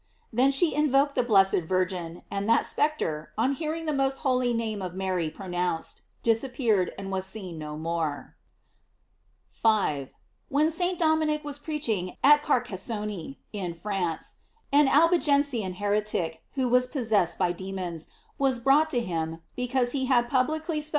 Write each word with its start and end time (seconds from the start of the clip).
Then 0.33 0.49
she 0.49 0.73
invoked 0.73 1.13
the 1.13 1.21
blessed 1.21 1.59
Virgin; 1.61 2.23
and 2.31 2.49
that 2.49 2.65
spectre, 2.65 3.33
on 3.37 3.53
hearing 3.53 3.85
the 3.85 3.93
most 3.93 4.21
holy 4.25 4.51
name 4.51 4.81
of 4.81 4.95
Mary 4.95 5.29
pronounced, 5.29 6.01
disappeared 6.23 6.91
and 6.97 7.11
was 7.11 7.23
seen 7.27 7.59
no 7.59 7.77
more.* 7.77 8.35
5.— 9.49 10.15
When 10.49 10.71
St. 10.71 10.97
Dominic 10.97 11.43
was 11.43 11.59
preaching 11.59 12.17
at 12.23 12.41
Carcassone, 12.41 13.37
in 13.53 13.75
France, 13.75 14.37
an 14.73 14.87
Albigensian 14.87 15.73
heretic, 15.73 16.41
who 16.53 16.67
was 16.67 16.87
possessed 16.87 17.37
by 17.37 17.51
demons, 17.51 18.07
was 18.39 18.57
brought 18.57 18.89
to 18.89 19.01
him, 19.01 19.43
because 19.55 19.91
he 19.91 20.05
had 20.05 20.27
publicly 20.27 20.31
spoken 20.31 20.31
against 20.31 20.31
the 20.31 20.31
devotion 20.31 20.41
of 20.41 20.47
the 20.49 20.53
most 20.57 20.65
holy 20.65 20.77
Rosary. 20.79 20.89